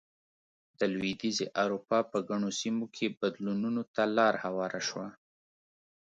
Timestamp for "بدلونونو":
3.19-3.81